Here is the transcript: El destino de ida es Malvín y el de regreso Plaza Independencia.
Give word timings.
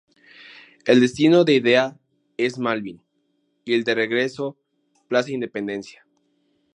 El 0.87 0.99
destino 0.99 1.43
de 1.43 1.53
ida 1.57 1.99
es 2.37 2.57
Malvín 2.57 3.03
y 3.65 3.73
el 3.75 3.83
de 3.83 3.93
regreso 3.93 4.57
Plaza 5.09 5.29
Independencia. 5.31 6.07